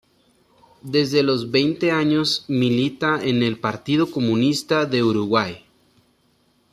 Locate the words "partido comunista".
3.59-4.87